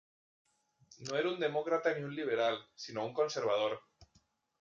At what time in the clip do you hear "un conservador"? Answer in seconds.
3.05-3.77